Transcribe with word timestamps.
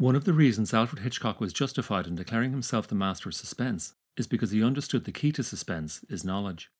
One 0.00 0.16
of 0.16 0.24
the 0.24 0.32
reasons 0.32 0.72
Alfred 0.72 1.02
Hitchcock 1.02 1.42
was 1.42 1.52
justified 1.52 2.06
in 2.06 2.14
declaring 2.14 2.52
himself 2.52 2.88
the 2.88 2.94
master 2.94 3.28
of 3.28 3.34
suspense 3.34 3.92
is 4.16 4.26
because 4.26 4.50
he 4.50 4.64
understood 4.64 5.04
the 5.04 5.12
key 5.12 5.30
to 5.32 5.42
suspense 5.42 6.02
is 6.08 6.24
knowledge. 6.24 6.70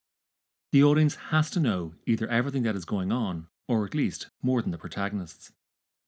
The 0.72 0.82
audience 0.82 1.16
has 1.28 1.50
to 1.50 1.60
know 1.60 1.92
either 2.06 2.26
everything 2.28 2.62
that 2.62 2.76
is 2.76 2.86
going 2.86 3.12
on, 3.12 3.48
or 3.68 3.84
at 3.84 3.94
least 3.94 4.28
more 4.42 4.62
than 4.62 4.70
the 4.70 4.78
protagonists. 4.78 5.52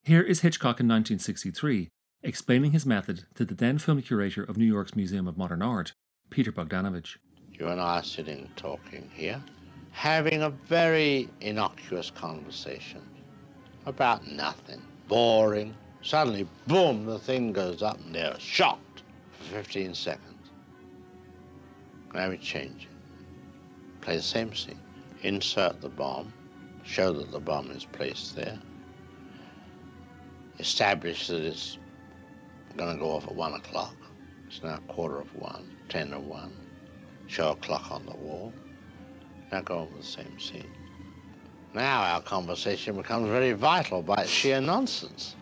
Here 0.05 0.23
is 0.23 0.41
Hitchcock 0.41 0.81
in 0.81 0.89
1963 0.89 1.91
explaining 2.23 2.73
his 2.73 2.87
method 2.87 3.27
to 3.35 3.45
the 3.45 3.55
then 3.55 3.77
film 3.77 4.01
curator 4.01 4.43
of 4.43 4.57
New 4.57 4.65
York's 4.65 4.97
Museum 4.97 5.29
of 5.29 5.37
Modern 5.37 5.61
Art, 5.61 5.93
Peter 6.31 6.51
Bogdanovich. 6.51 7.19
You 7.53 7.69
and 7.69 7.79
I 7.79 7.99
are 7.99 8.03
sitting 8.03 8.49
talking 8.57 9.11
here, 9.13 9.45
having 9.91 10.41
a 10.41 10.49
very 10.49 11.29
innocuous 11.43 12.11
conversation 12.11 13.03
about 13.85 14.27
nothing, 14.27 14.81
boring. 15.09 15.75
Suddenly, 16.03 16.49
boom, 16.67 17.07
the 17.07 17.19
thing 17.19 17.53
goes 17.53 17.81
up 17.81 17.99
and 18.01 18.15
they're 18.15 18.39
shocked 18.39 19.03
for 19.39 19.45
15 19.55 19.95
seconds. 19.95 20.51
Now 22.13 22.29
we 22.29 22.37
change 22.39 22.89
it. 22.91 24.01
Play 24.03 24.17
the 24.17 24.23
same 24.23 24.53
scene. 24.55 24.81
Insert 25.23 25.81
the 25.81 25.89
bomb, 25.89 26.33
show 26.83 27.13
that 27.13 27.31
the 27.31 27.39
bomb 27.39 27.71
is 27.71 27.85
placed 27.85 28.35
there, 28.35 28.59
establish 30.59 31.29
that 31.29 31.43
it's 31.43 31.79
going 32.77 32.97
to 32.97 33.01
go 33.01 33.13
off 33.13 33.29
at 33.29 33.35
one 33.35 33.55
o'clock. 33.55 33.95
It's 34.49 34.63
now 34.63 34.79
quarter 34.89 35.21
of 35.21 35.33
one, 35.37 35.77
ten 35.89 36.13
of 36.13 36.27
one. 36.27 36.53
Show 37.29 37.53
a 37.53 37.57
clock 37.57 37.93
on 37.93 38.05
the 38.05 38.17
wall. 38.17 38.53
Now 39.53 39.61
go 39.61 39.79
over 39.79 39.97
the 39.97 40.03
same 40.03 40.39
scene. 40.41 40.71
Now 41.73 42.03
our 42.03 42.21
conversation 42.21 42.97
becomes 42.97 43.29
very 43.29 43.53
vital 43.53 44.03
by 44.03 44.27
sheer 44.27 44.61
nonsense. 44.61 45.37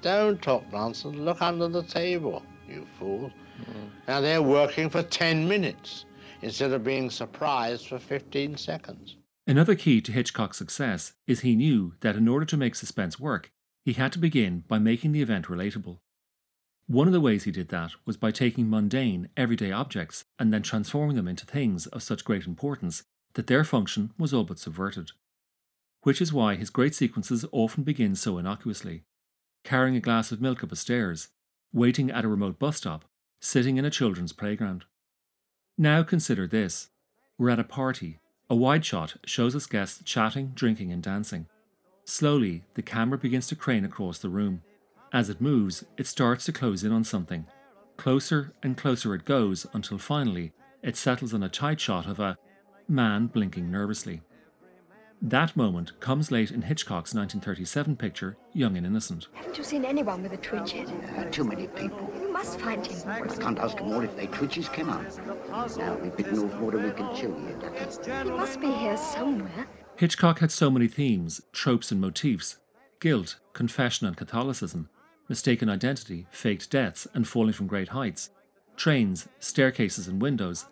Don't 0.00 0.40
talk 0.40 0.70
nonsense. 0.72 1.16
Look 1.16 1.42
under 1.42 1.68
the 1.68 1.82
table, 1.82 2.42
you 2.68 2.86
fool. 2.98 3.30
Mm. 3.60 3.90
Now 4.08 4.20
they're 4.20 4.42
working 4.42 4.90
for 4.90 5.02
10 5.02 5.48
minutes 5.48 6.06
instead 6.42 6.72
of 6.72 6.84
being 6.84 7.10
surprised 7.10 7.88
for 7.88 7.98
15 7.98 8.56
seconds. 8.56 9.16
Another 9.46 9.74
key 9.74 10.00
to 10.00 10.12
Hitchcock's 10.12 10.58
success 10.58 11.12
is 11.26 11.40
he 11.40 11.54
knew 11.54 11.94
that 12.00 12.16
in 12.16 12.28
order 12.28 12.46
to 12.46 12.56
make 12.56 12.74
suspense 12.74 13.20
work, 13.20 13.50
he 13.84 13.92
had 13.92 14.12
to 14.12 14.18
begin 14.18 14.64
by 14.68 14.78
making 14.78 15.12
the 15.12 15.22
event 15.22 15.46
relatable. 15.46 15.98
One 16.86 17.06
of 17.06 17.12
the 17.12 17.20
ways 17.20 17.44
he 17.44 17.50
did 17.50 17.68
that 17.68 17.92
was 18.04 18.16
by 18.16 18.30
taking 18.30 18.68
mundane, 18.68 19.28
everyday 19.36 19.72
objects 19.72 20.24
and 20.38 20.52
then 20.52 20.62
transforming 20.62 21.16
them 21.16 21.28
into 21.28 21.46
things 21.46 21.86
of 21.88 22.02
such 22.02 22.24
great 22.24 22.46
importance 22.46 23.04
that 23.34 23.46
their 23.46 23.64
function 23.64 24.12
was 24.18 24.32
all 24.32 24.44
but 24.44 24.58
subverted. 24.58 25.10
Which 26.02 26.20
is 26.20 26.32
why 26.32 26.56
his 26.56 26.70
great 26.70 26.94
sequences 26.94 27.46
often 27.52 27.84
begin 27.84 28.14
so 28.14 28.38
innocuously 28.38 29.04
carrying 29.64 29.96
a 29.96 30.00
glass 30.00 30.30
of 30.30 30.40
milk 30.40 30.62
up 30.62 30.70
a 30.70 30.76
stairs, 30.76 31.28
waiting 31.72 32.10
at 32.10 32.24
a 32.24 32.28
remote 32.28 32.58
bus 32.58 32.76
stop, 32.76 33.04
sitting 33.40 33.76
in 33.76 33.84
a 33.84 33.90
children's 33.90 34.32
playground. 34.32 34.84
Now 35.76 36.02
consider 36.02 36.46
this 36.46 36.90
we're 37.36 37.50
at 37.50 37.58
a 37.58 37.64
party. 37.64 38.20
A 38.48 38.54
wide 38.54 38.84
shot 38.84 39.16
shows 39.24 39.56
us 39.56 39.66
guests 39.66 40.02
chatting, 40.04 40.52
drinking, 40.54 40.92
and 40.92 41.02
dancing. 41.02 41.46
Slowly, 42.04 42.62
the 42.74 42.82
camera 42.82 43.18
begins 43.18 43.46
to 43.48 43.56
crane 43.56 43.84
across 43.84 44.18
the 44.18 44.28
room. 44.28 44.62
As 45.12 45.30
it 45.30 45.40
moves, 45.40 45.84
it 45.96 46.06
starts 46.06 46.44
to 46.44 46.52
close 46.52 46.84
in 46.84 46.92
on 46.92 47.02
something. 47.02 47.46
Closer 47.96 48.52
and 48.62 48.76
closer 48.76 49.14
it 49.14 49.24
goes 49.24 49.66
until 49.72 49.98
finally 49.98 50.52
it 50.82 50.96
settles 50.96 51.32
on 51.32 51.42
a 51.42 51.48
tight 51.48 51.80
shot 51.80 52.06
of 52.06 52.20
a 52.20 52.36
man 52.86 53.26
blinking 53.26 53.70
nervously. 53.70 54.20
That 55.26 55.56
moment 55.56 55.98
comes 56.00 56.30
late 56.30 56.50
in 56.50 56.60
Hitchcock's 56.60 57.14
1937 57.14 57.96
picture, 57.96 58.36
Young 58.52 58.76
and 58.76 58.86
Innocent. 58.86 59.28
Haven't 59.32 59.56
you 59.56 59.64
seen 59.64 59.82
anyone 59.86 60.22
with 60.22 60.34
a 60.34 60.36
twitch 60.36 60.74
yet? 60.74 60.92
Uh, 61.16 61.24
too 61.30 61.44
many 61.44 61.66
people. 61.68 62.12
You 62.20 62.30
must 62.30 62.60
find 62.60 62.86
him. 62.86 62.98
Well, 63.06 63.32
I 63.32 63.34
can't 63.34 63.58
ask 63.58 63.78
them 63.78 63.90
all 63.90 64.02
if 64.02 64.14
they 64.16 64.26
twitches 64.26 64.68
come 64.68 64.90
on. 64.90 65.06
Now 65.78 65.96
we've 65.96 66.14
bitten 66.14 66.40
off 66.40 66.52
more 66.60 66.72
than 66.72 66.82
we 66.82 66.90
can 66.90 67.16
chew 67.16 67.34
here, 67.36 67.56
Ducky. 67.56 68.22
He 68.22 68.30
must 68.32 68.60
be 68.60 68.70
here 68.70 68.98
somewhere. 68.98 69.66
Hitchcock 69.96 70.40
had 70.40 70.52
so 70.52 70.70
many 70.70 70.88
themes, 70.88 71.40
tropes, 71.52 71.90
and 71.90 72.02
motifs 72.02 72.58
guilt, 73.00 73.36
confession, 73.54 74.06
and 74.06 74.18
Catholicism, 74.18 74.90
mistaken 75.30 75.70
identity, 75.70 76.26
faked 76.32 76.70
deaths, 76.70 77.08
and 77.14 77.26
falling 77.26 77.54
from 77.54 77.66
great 77.66 77.88
heights, 77.88 78.28
trains, 78.76 79.26
staircases, 79.38 80.06
and 80.06 80.20
windows, 80.20 80.66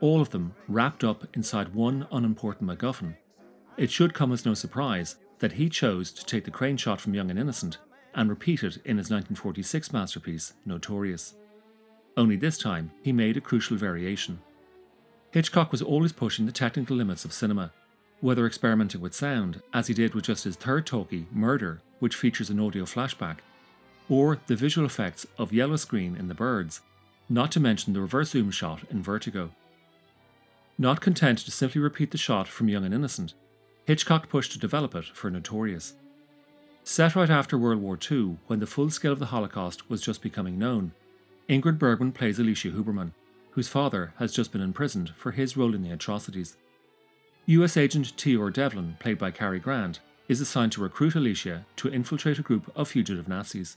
all 0.00 0.20
of 0.20 0.30
them 0.30 0.56
wrapped 0.66 1.04
up 1.04 1.24
inside 1.34 1.72
one 1.72 2.08
unimportant 2.10 2.68
MacGuffin. 2.68 3.14
It 3.76 3.90
should 3.90 4.14
come 4.14 4.32
as 4.32 4.44
no 4.44 4.54
surprise 4.54 5.16
that 5.38 5.52
he 5.52 5.68
chose 5.68 6.12
to 6.12 6.24
take 6.24 6.44
the 6.44 6.50
crane 6.50 6.76
shot 6.76 7.00
from 7.00 7.14
Young 7.14 7.30
and 7.30 7.38
Innocent 7.38 7.78
and 8.14 8.28
repeat 8.28 8.62
it 8.62 8.76
in 8.84 8.98
his 8.98 9.10
1946 9.10 9.92
masterpiece, 9.92 10.52
Notorious. 10.66 11.34
Only 12.16 12.36
this 12.36 12.58
time, 12.58 12.90
he 13.02 13.12
made 13.12 13.36
a 13.36 13.40
crucial 13.40 13.76
variation. 13.76 14.40
Hitchcock 15.30 15.72
was 15.72 15.80
always 15.80 16.12
pushing 16.12 16.44
the 16.44 16.52
technical 16.52 16.96
limits 16.96 17.24
of 17.24 17.32
cinema, 17.32 17.72
whether 18.20 18.46
experimenting 18.46 19.00
with 19.00 19.14
sound, 19.14 19.62
as 19.72 19.86
he 19.86 19.94
did 19.94 20.14
with 20.14 20.24
just 20.24 20.44
his 20.44 20.56
third 20.56 20.86
talkie, 20.86 21.26
Murder, 21.32 21.80
which 22.00 22.14
features 22.14 22.50
an 22.50 22.60
audio 22.60 22.84
flashback, 22.84 23.38
or 24.08 24.38
the 24.46 24.56
visual 24.56 24.86
effects 24.86 25.26
of 25.38 25.52
yellow 25.52 25.76
screen 25.76 26.16
in 26.16 26.28
The 26.28 26.34
Birds, 26.34 26.82
not 27.28 27.50
to 27.52 27.60
mention 27.60 27.94
the 27.94 28.00
reverse 28.00 28.30
zoom 28.30 28.50
shot 28.50 28.82
in 28.90 29.02
Vertigo. 29.02 29.50
Not 30.76 31.00
content 31.00 31.38
to 31.40 31.50
simply 31.50 31.80
repeat 31.80 32.10
the 32.10 32.18
shot 32.18 32.46
from 32.46 32.68
Young 32.68 32.84
and 32.84 32.94
Innocent, 32.94 33.34
Hitchcock 33.84 34.28
pushed 34.28 34.52
to 34.52 34.58
develop 34.58 34.94
it 34.94 35.06
for 35.06 35.30
Notorious. 35.30 35.94
Set 36.84 37.14
right 37.14 37.30
after 37.30 37.58
World 37.58 37.80
War 37.80 37.98
II, 38.10 38.38
when 38.46 38.60
the 38.60 38.66
full 38.66 38.90
scale 38.90 39.12
of 39.12 39.18
the 39.18 39.26
Holocaust 39.26 39.88
was 39.90 40.00
just 40.00 40.22
becoming 40.22 40.58
known, 40.58 40.92
Ingrid 41.48 41.78
Bergman 41.78 42.12
plays 42.12 42.38
Alicia 42.38 42.70
Huberman, 42.70 43.12
whose 43.50 43.68
father 43.68 44.14
has 44.18 44.32
just 44.32 44.52
been 44.52 44.60
imprisoned 44.60 45.10
for 45.16 45.32
his 45.32 45.56
role 45.56 45.74
in 45.74 45.82
the 45.82 45.90
atrocities. 45.90 46.56
US 47.46 47.76
agent 47.76 48.12
Theodore 48.16 48.50
Devlin, 48.50 48.96
played 49.00 49.18
by 49.18 49.30
Cary 49.30 49.58
Grant, 49.58 50.00
is 50.28 50.40
assigned 50.40 50.72
to 50.72 50.80
recruit 50.80 51.14
Alicia 51.14 51.66
to 51.76 51.92
infiltrate 51.92 52.38
a 52.38 52.42
group 52.42 52.70
of 52.76 52.88
fugitive 52.88 53.28
Nazis. 53.28 53.76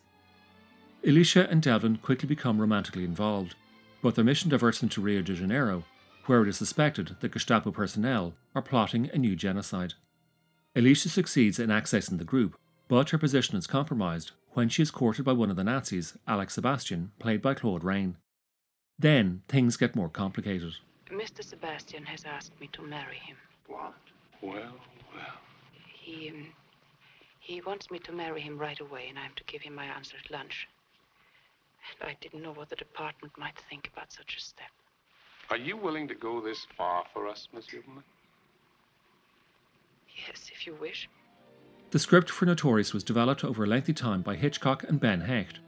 Alicia 1.06 1.50
and 1.50 1.62
Devlin 1.62 1.98
quickly 1.98 2.28
become 2.28 2.62
romantically 2.62 3.04
involved, 3.04 3.56
but 4.02 4.16
their 4.16 4.24
mission 4.24 4.50
diverts 4.50 4.80
them 4.80 4.90
to 4.90 5.02
Rio 5.02 5.22
de 5.22 5.34
Janeiro, 5.34 5.84
where 6.28 6.42
it 6.42 6.50
is 6.50 6.58
suspected 6.58 7.16
that 7.22 7.32
Gestapo 7.32 7.72
personnel 7.72 8.34
are 8.54 8.62
plotting 8.62 9.10
a 9.14 9.18
new 9.18 9.36
genocide. 9.36 9.94
Alicia 10.76 11.10
succeeds 11.10 11.60
in 11.60 11.70
accessing 11.70 12.18
the 12.18 12.24
group, 12.24 12.58
but 12.88 13.10
her 13.12 13.18
position 13.18 13.58
is 13.58 13.68
compromised 13.68 14.32
when 14.54 14.70
she 14.70 14.82
is 14.82 14.92
courted 14.92 15.26
by 15.26 15.34
one 15.34 15.50
of 15.50 15.56
the 15.56 15.64
Nazis, 15.64 16.18
Alex 16.28 16.54
Sebastian, 16.54 17.12
played 17.20 17.42
by 17.42 17.54
Claude 17.54 17.84
Rains. 17.84 18.16
Then 18.98 19.42
things 19.48 19.78
get 19.78 19.96
more 19.96 20.10
complicated. 20.10 20.74
Mr. 21.12 21.44
Sebastian 21.44 22.06
has 22.06 22.24
asked 22.26 22.60
me 22.60 22.70
to 22.74 22.82
marry 22.82 23.18
him. 23.18 23.36
What? 23.68 23.94
Well, 24.42 24.74
well. 25.14 25.36
He, 25.94 26.30
um, 26.30 26.48
he 27.40 27.62
wants 27.62 27.92
me 27.92 28.00
to 28.00 28.12
marry 28.12 28.42
him 28.42 28.58
right 28.58 28.80
away, 28.80 29.08
and 29.10 29.20
I'm 29.20 29.34
to 29.36 29.44
give 29.44 29.62
him 29.62 29.76
my 29.76 29.86
answer 29.86 30.16
at 30.24 30.32
lunch. 30.32 30.68
And 32.00 32.10
I 32.10 32.16
didn't 32.22 32.42
know 32.42 32.54
what 32.54 32.70
the 32.70 32.76
department 32.76 33.38
might 33.38 33.58
think 33.70 33.90
about 33.94 34.12
such 34.12 34.38
a 34.38 34.42
step. 34.42 34.72
Are 35.52 35.58
you 35.58 35.78
willing 35.78 36.08
to 36.08 36.16
go 36.16 36.42
this 36.42 36.66
far 36.76 37.04
for 37.14 37.28
us, 37.28 37.48
Miss 37.54 37.68
Huberman? 37.68 38.04
Yes, 40.28 40.50
if 40.52 40.66
you 40.66 40.76
wish. 40.82 41.08
The 41.92 42.00
script 42.00 42.32
for 42.32 42.46
Notorious 42.46 42.94
was 42.94 43.04
developed 43.04 43.44
over 43.44 43.64
a 43.64 43.68
lengthy 43.68 43.94
time 43.94 44.22
by 44.22 44.36
Hitchcock 44.36 44.84
and 44.84 45.00
Ben 45.00 45.22
Hecht. 45.22 45.60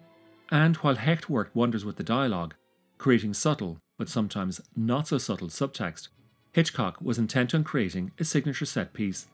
And 0.50 0.76
while 0.78 0.96
Hecht 0.96 1.30
worked 1.30 1.56
wonders 1.56 1.86
with 1.86 1.98
the 1.98 2.04
dialogue, 2.04 2.56
creating 2.98 3.36
subtle, 3.36 3.78
but 3.98 4.10
sometimes 4.10 4.62
not 4.76 5.08
so 5.08 5.20
subtle 5.20 5.50
subtext, 5.50 6.08
Hitchcock 6.54 7.00
was 7.00 7.20
intent 7.20 7.54
on 7.54 7.64
creating 7.64 8.12
a 8.20 8.24
signature 8.24 8.66
set 8.66 8.94
piece. 8.94 9.28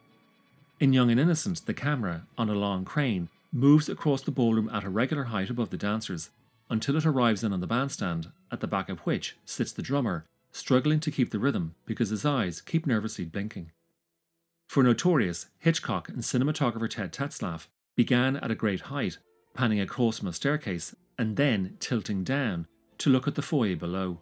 In 0.79 0.91
Young 0.91 1.09
and 1.09 1.19
Innocent, 1.19 1.65
the 1.65 1.73
camera, 1.73 2.23
on 2.37 2.49
a 2.49 2.53
long 2.53 2.83
crane, 2.83 3.29
moves 3.53 3.87
across 3.87 4.21
the 4.21 4.31
ballroom 4.31 4.69
at 4.73 4.83
a 4.83 4.89
regular 4.89 5.25
height 5.25 5.49
above 5.49 5.69
the 5.69 5.77
dancers 5.77 6.31
until 6.69 6.97
it 6.97 7.05
arrives 7.05 7.43
in 7.43 7.53
on 7.53 7.61
the 7.61 7.67
bandstand, 7.67 8.31
at 8.51 8.59
the 8.59 8.67
back 8.67 8.89
of 8.89 8.99
which 9.01 9.37
sits 9.45 9.71
the 9.71 9.81
drummer 9.81 10.25
struggling 10.53 10.99
to 11.01 11.11
keep 11.11 11.31
the 11.31 11.39
rhythm 11.39 11.75
because 11.85 12.09
his 12.09 12.23
eyes 12.23 12.61
keep 12.61 12.85
nervously 12.85 13.25
blinking. 13.25 13.71
For 14.67 14.83
Notorious, 14.83 15.47
Hitchcock 15.59 16.07
and 16.07 16.19
cinematographer 16.19 16.89
Ted 16.89 17.11
Tetzlaff 17.11 17.67
began 17.95 18.37
at 18.37 18.51
a 18.51 18.55
great 18.55 18.81
height, 18.81 19.17
panning 19.53 19.79
across 19.79 20.19
from 20.19 20.27
a 20.27 20.33
staircase 20.33 20.95
and 21.17 21.35
then 21.35 21.75
tilting 21.79 22.23
down 22.23 22.67
to 22.99 23.09
look 23.09 23.27
at 23.27 23.35
the 23.35 23.41
foyer 23.41 23.75
below. 23.75 24.19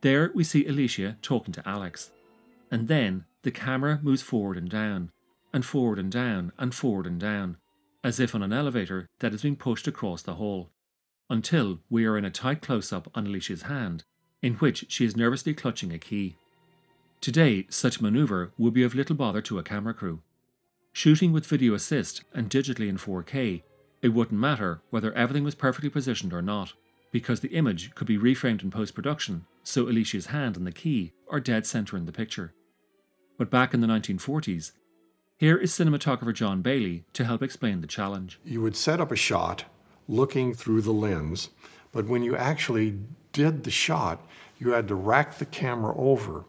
There 0.00 0.30
we 0.34 0.44
see 0.44 0.66
Alicia 0.66 1.16
talking 1.22 1.54
to 1.54 1.68
Alex. 1.68 2.10
And 2.70 2.88
then 2.88 3.24
the 3.42 3.50
camera 3.50 4.00
moves 4.02 4.22
forward 4.22 4.56
and 4.56 4.68
down, 4.68 5.10
and 5.52 5.64
forward 5.64 5.98
and 5.98 6.10
down, 6.10 6.52
and 6.58 6.74
forward 6.74 7.06
and 7.06 7.20
down, 7.20 7.56
as 8.02 8.18
if 8.18 8.34
on 8.34 8.42
an 8.42 8.52
elevator 8.52 9.08
that 9.20 9.32
is 9.32 9.42
being 9.42 9.56
pushed 9.56 9.86
across 9.86 10.22
the 10.22 10.34
hall, 10.34 10.70
until 11.30 11.78
we 11.88 12.04
are 12.04 12.18
in 12.18 12.24
a 12.24 12.30
tight 12.30 12.60
close 12.60 12.92
up 12.92 13.08
on 13.14 13.26
Alicia's 13.26 13.62
hand 13.62 14.04
in 14.44 14.54
which 14.56 14.84
she 14.88 15.06
is 15.06 15.16
nervously 15.16 15.54
clutching 15.54 15.90
a 15.90 15.98
key. 15.98 16.36
Today, 17.22 17.66
such 17.70 18.02
maneuver 18.02 18.52
would 18.58 18.74
be 18.74 18.82
of 18.82 18.94
little 18.94 19.16
bother 19.16 19.40
to 19.40 19.58
a 19.58 19.62
camera 19.62 19.94
crew. 19.94 20.20
Shooting 20.92 21.32
with 21.32 21.46
video 21.46 21.72
assist 21.72 22.22
and 22.34 22.50
digitally 22.50 22.90
in 22.90 22.98
4K, 22.98 23.62
It 24.02 24.12
wouldn't 24.12 24.38
matter 24.38 24.82
whether 24.90 25.14
everything 25.14 25.44
was 25.44 25.54
perfectly 25.54 25.88
positioned 25.88 26.34
or 26.34 26.42
not, 26.42 26.74
because 27.10 27.40
the 27.40 27.54
image 27.56 27.94
could 27.94 28.06
be 28.06 28.18
reframed 28.18 28.62
in 28.62 28.70
post 28.70 28.94
production, 28.94 29.46
so 29.62 29.88
Alicia's 29.88 30.26
hand 30.26 30.58
and 30.58 30.66
the 30.66 30.72
key 30.72 31.14
are 31.30 31.40
dead 31.40 31.64
center 31.64 31.96
in 31.96 32.04
the 32.04 32.12
picture. 32.12 32.52
But 33.38 33.50
back 33.50 33.72
in 33.72 33.80
the 33.80 33.86
1940s, 33.86 34.72
here 35.38 35.56
is 35.56 35.72
cinematographer 35.72 36.34
John 36.34 36.60
Bailey 36.60 37.04
to 37.14 37.24
help 37.24 37.42
explain 37.42 37.80
the 37.80 37.86
challenge. 37.86 38.38
You 38.44 38.60
would 38.60 38.76
set 38.76 39.00
up 39.00 39.10
a 39.10 39.16
shot 39.16 39.64
looking 40.06 40.52
through 40.52 40.82
the 40.82 40.92
lens, 40.92 41.48
but 41.92 42.06
when 42.06 42.22
you 42.22 42.36
actually 42.36 42.98
did 43.34 43.64
the 43.64 43.70
shot, 43.70 44.26
you 44.58 44.70
had 44.70 44.88
to 44.88 44.94
rack 44.94 45.36
the 45.36 45.44
camera 45.44 45.94
over 45.98 46.44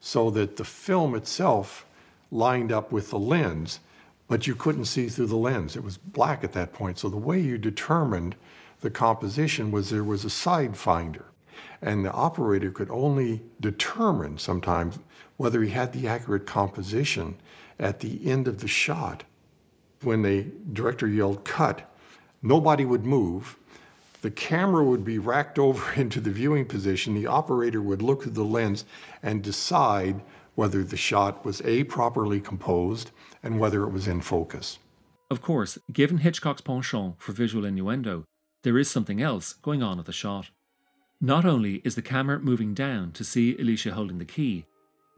so 0.00 0.30
that 0.30 0.56
the 0.56 0.64
film 0.64 1.14
itself 1.14 1.86
lined 2.32 2.72
up 2.72 2.90
with 2.90 3.10
the 3.10 3.18
lens, 3.18 3.78
but 4.26 4.46
you 4.46 4.56
couldn't 4.56 4.86
see 4.86 5.08
through 5.08 5.26
the 5.26 5.36
lens. 5.36 5.76
It 5.76 5.84
was 5.84 5.98
black 5.98 6.42
at 6.42 6.52
that 6.54 6.72
point. 6.72 6.98
So 6.98 7.08
the 7.08 7.16
way 7.16 7.38
you 7.38 7.58
determined 7.58 8.34
the 8.80 8.90
composition 8.90 9.70
was 9.70 9.90
there 9.90 10.02
was 10.02 10.24
a 10.24 10.30
side 10.30 10.76
finder, 10.76 11.26
and 11.82 12.04
the 12.04 12.12
operator 12.12 12.70
could 12.70 12.90
only 12.90 13.42
determine 13.60 14.38
sometimes 14.38 14.98
whether 15.36 15.62
he 15.62 15.70
had 15.70 15.92
the 15.92 16.08
accurate 16.08 16.46
composition 16.46 17.36
at 17.78 18.00
the 18.00 18.26
end 18.28 18.48
of 18.48 18.60
the 18.60 18.68
shot. 18.68 19.24
When 20.02 20.22
the 20.22 20.46
director 20.72 21.06
yelled 21.06 21.44
cut, 21.44 21.90
nobody 22.42 22.84
would 22.84 23.04
move. 23.04 23.56
The 24.22 24.30
camera 24.30 24.84
would 24.84 25.04
be 25.04 25.18
racked 25.18 25.58
over 25.58 25.92
into 26.00 26.20
the 26.20 26.30
viewing 26.30 26.66
position. 26.66 27.14
The 27.14 27.26
operator 27.26 27.80
would 27.80 28.02
look 28.02 28.22
through 28.22 28.32
the 28.32 28.44
lens 28.44 28.84
and 29.22 29.42
decide 29.42 30.20
whether 30.54 30.84
the 30.84 30.96
shot 30.96 31.44
was 31.44 31.62
A, 31.64 31.84
properly 31.84 32.40
composed, 32.40 33.10
and 33.42 33.58
whether 33.58 33.84
it 33.84 33.90
was 33.90 34.06
in 34.06 34.20
focus. 34.20 34.78
Of 35.30 35.40
course, 35.40 35.78
given 35.92 36.18
Hitchcock's 36.18 36.60
penchant 36.60 37.14
for 37.18 37.32
visual 37.32 37.64
innuendo, 37.64 38.24
there 38.62 38.78
is 38.78 38.90
something 38.90 39.22
else 39.22 39.54
going 39.54 39.82
on 39.82 39.98
at 39.98 40.06
the 40.06 40.12
shot. 40.12 40.50
Not 41.20 41.44
only 41.44 41.76
is 41.84 41.94
the 41.94 42.02
camera 42.02 42.38
moving 42.40 42.74
down 42.74 43.12
to 43.12 43.24
see 43.24 43.56
Alicia 43.56 43.92
holding 43.92 44.18
the 44.18 44.24
key, 44.24 44.66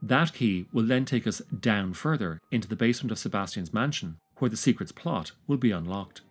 that 0.02 0.32
key 0.34 0.66
will 0.72 0.84
then 0.84 1.04
take 1.04 1.26
us 1.26 1.38
down 1.58 1.94
further 1.94 2.40
into 2.50 2.68
the 2.68 2.76
basement 2.76 3.12
of 3.12 3.18
Sebastian's 3.18 3.72
mansion, 3.72 4.18
where 4.38 4.50
the 4.50 4.56
secret's 4.56 4.92
plot 4.92 5.32
will 5.46 5.56
be 5.56 5.70
unlocked. 5.70 6.22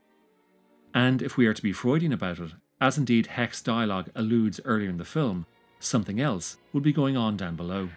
And 0.94 1.22
if 1.22 1.38
we 1.38 1.48
are 1.48 1.54
to 1.54 1.62
be 1.62 1.72
Freudian 1.72 2.12
about 2.12 2.40
it, 2.40 2.52
as 2.80 2.98
indeed 2.98 3.28
Hecht's 3.28 3.62
dialogue 3.62 4.10
alludes 4.16 4.60
earlier 4.66 4.90
in 4.90 4.98
the 4.98 5.06
film, 5.06 5.46
something 5.80 6.20
else 6.20 6.58
will 6.74 6.82
be 6.82 6.92
going 6.92 7.16
on 7.16 7.38
down 7.38 7.56
below. 7.56 7.90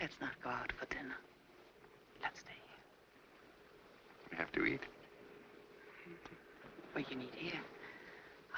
Let's 0.00 0.16
not 0.20 0.30
go 0.42 0.50
out 0.50 0.72
for 0.72 0.86
dinner. 0.86 1.16
Let's 2.22 2.40
stay 2.40 2.52
here. 2.66 2.78
We 4.30 4.36
have 4.38 4.52
to 4.52 4.64
eat. 4.64 4.80
What 6.92 7.10
you 7.10 7.16
need 7.16 7.34
here, 7.34 7.60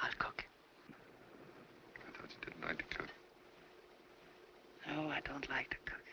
I'll 0.01 0.09
cook. 0.19 0.45
I 1.97 2.11
thought 2.17 2.29
you 2.29 2.49
didn't 2.49 2.65
like 2.65 2.77
to 2.77 2.97
cook. 2.97 3.07
No, 4.87 5.09
I 5.09 5.19
don't 5.25 5.49
like 5.49 5.69
to 5.71 5.77
cook. 5.85 6.03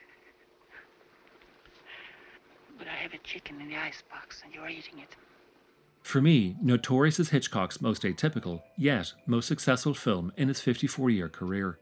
But 2.79 2.88
I 2.88 2.94
have 2.94 3.12
a 3.12 3.19
chicken 3.19 3.61
in 3.61 3.69
the 3.69 3.76
icebox, 3.76 4.43
and 4.44 4.55
you're 4.55 4.69
eating 4.69 4.99
it. 4.99 5.15
For 6.12 6.20
me, 6.20 6.56
Notorious 6.61 7.19
is 7.19 7.31
Hitchcock's 7.31 7.81
most 7.81 8.03
atypical, 8.03 8.61
yet 8.76 9.14
most 9.25 9.49
successful 9.49 9.94
film 9.94 10.31
in 10.37 10.49
his 10.49 10.61
54 10.61 11.09
year 11.09 11.31
career. 11.31 11.79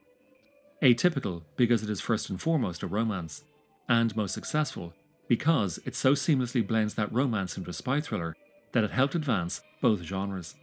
Atypical 0.80 1.42
because 1.56 1.82
it 1.82 1.90
is 1.90 2.00
first 2.00 2.30
and 2.30 2.40
foremost 2.40 2.84
a 2.84 2.86
romance, 2.86 3.42
and 3.88 4.14
most 4.14 4.32
successful 4.32 4.92
because 5.26 5.80
it 5.84 5.96
so 5.96 6.12
seamlessly 6.12 6.64
blends 6.64 6.94
that 6.94 7.12
romance 7.12 7.56
into 7.56 7.70
a 7.70 7.72
spy 7.72 8.00
thriller 8.00 8.36
that 8.70 8.84
it 8.84 8.92
helped 8.92 9.16
advance 9.16 9.62
both 9.82 10.02
genres. 10.02 10.54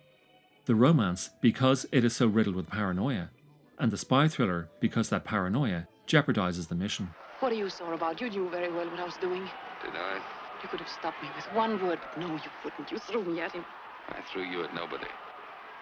The 0.63 0.75
romance 0.75 1.31
because 1.41 1.85
it 1.91 2.05
is 2.05 2.15
so 2.15 2.25
riddled 2.25 2.55
with 2.55 2.69
paranoia, 2.69 3.31
and 3.77 3.91
the 3.91 3.97
spy 3.97 4.29
thriller 4.29 4.69
because 4.79 5.09
that 5.09 5.25
paranoia 5.25 5.89
jeopardizes 6.07 6.69
the 6.69 6.75
mission. 6.75 7.09
What 7.41 7.51
are 7.51 7.55
you 7.55 7.69
sore 7.69 7.95
about? 7.95 8.21
You 8.21 8.29
knew 8.29 8.47
very 8.47 8.71
well 8.71 8.89
what 8.89 9.01
I 9.01 9.03
was 9.03 9.17
doing. 9.17 9.43
Did 9.83 9.91
I? 9.93 10.21
You 10.61 10.69
could 10.69 10.79
have 10.79 10.89
stopped 10.89 11.21
me 11.21 11.29
with 11.35 11.45
one 11.53 11.81
word, 11.83 11.99
but 12.01 12.19
no, 12.19 12.33
you 12.33 12.49
wouldn't. 12.63 12.91
You 12.91 12.97
threw 12.97 13.23
me 13.23 13.39
at 13.41 13.51
him. 13.51 13.65
I 14.09 14.21
threw 14.21 14.43
you 14.43 14.63
at 14.63 14.73
nobody. 14.73 15.07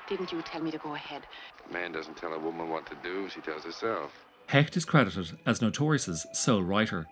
Didn't 0.07 0.31
you 0.31 0.42
tell 0.42 0.62
me 0.62 0.72
to 0.72 0.77
go 0.77 0.95
ahead? 0.95 1.24
A 1.68 1.74
man 1.74 1.92
doesn't 1.92 2.18
tell 2.18 2.33
a 2.33 2.39
woman 2.39 2.69
what 2.69 2.86
to 2.88 2.95
do, 3.01 3.30
she 3.30 3.42
tells 3.42 3.63
herself. 3.63 4.25
Hecht 4.48 4.77
is 4.77 4.86
credited 4.86 5.38
as 5.45 5.62
Notorious's 5.62 6.27
sole 6.33 6.62
writer, 6.62 7.07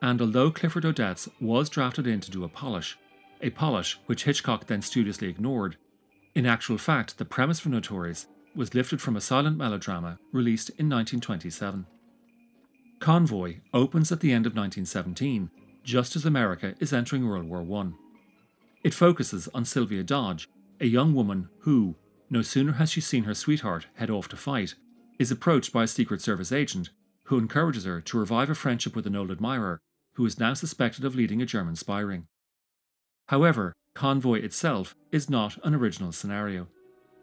and 0.00 0.20
although 0.20 0.50
Clifford 0.50 0.84
Odets 0.84 1.28
was 1.40 1.68
drafted 1.68 2.06
in 2.06 2.20
to 2.20 2.30
do 2.30 2.44
a 2.44 2.48
polish, 2.48 2.96
a 3.40 3.50
polish 3.50 3.98
which 4.06 4.24
Hitchcock 4.24 4.66
then 4.66 4.82
studiously 4.82 5.28
ignored, 5.28 5.76
in 6.34 6.46
actual 6.46 6.78
fact, 6.78 7.18
the 7.18 7.24
premise 7.24 7.58
for 7.58 7.70
Notorious 7.70 8.26
was 8.54 8.74
lifted 8.74 9.00
from 9.00 9.16
a 9.16 9.20
silent 9.20 9.56
melodrama 9.56 10.18
released 10.32 10.68
in 10.70 10.88
1927. 10.88 11.86
Convoy 13.00 13.56
opens 13.74 14.12
at 14.12 14.20
the 14.20 14.32
end 14.32 14.46
of 14.46 14.54
1917, 14.54 15.50
just 15.86 16.16
as 16.16 16.26
America 16.26 16.74
is 16.80 16.92
entering 16.92 17.26
World 17.26 17.48
War 17.48 17.64
I. 17.80 17.90
It 18.82 18.92
focuses 18.92 19.48
on 19.54 19.64
Sylvia 19.64 20.02
Dodge, 20.02 20.48
a 20.80 20.86
young 20.86 21.14
woman 21.14 21.48
who, 21.60 21.94
no 22.28 22.42
sooner 22.42 22.72
has 22.72 22.90
she 22.90 23.00
seen 23.00 23.22
her 23.22 23.34
sweetheart 23.34 23.86
head 23.94 24.10
off 24.10 24.28
to 24.28 24.36
fight, 24.36 24.74
is 25.20 25.30
approached 25.30 25.72
by 25.72 25.84
a 25.84 25.86
Secret 25.86 26.20
Service 26.20 26.50
agent 26.50 26.90
who 27.24 27.38
encourages 27.38 27.84
her 27.84 28.00
to 28.00 28.18
revive 28.18 28.50
a 28.50 28.54
friendship 28.54 28.96
with 28.96 29.06
an 29.06 29.14
old 29.14 29.30
admirer 29.30 29.78
who 30.14 30.26
is 30.26 30.40
now 30.40 30.54
suspected 30.54 31.04
of 31.04 31.14
leading 31.14 31.40
a 31.40 31.46
German 31.46 31.76
spy 31.76 32.00
ring. 32.00 32.26
However, 33.28 33.72
Convoy 33.94 34.42
itself 34.42 34.94
is 35.12 35.30
not 35.30 35.56
an 35.64 35.74
original 35.74 36.10
scenario. 36.10 36.66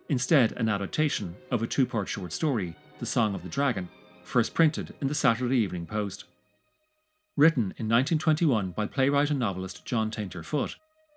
Instead, 0.07 0.53
an 0.53 0.69
adaptation 0.69 1.35
of 1.51 1.61
a 1.61 1.67
two 1.67 1.85
part 1.85 2.07
short 2.07 2.31
story, 2.31 2.75
The 2.99 3.05
Song 3.05 3.35
of 3.35 3.43
the 3.43 3.49
Dragon, 3.49 3.89
first 4.23 4.53
printed 4.53 4.93
in 5.01 5.07
the 5.07 5.15
Saturday 5.15 5.57
Evening 5.57 5.85
Post. 5.85 6.25
Written 7.35 7.73
in 7.77 7.89
1921 7.89 8.71
by 8.71 8.85
playwright 8.85 9.31
and 9.31 9.39
novelist 9.39 9.85
John 9.85 10.11
Tainter 10.11 10.45
Foote, 10.45 10.75